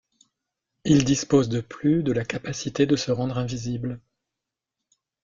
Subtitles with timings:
[0.83, 4.01] Ils disposent de plus de la capacité de se rendre invisibles.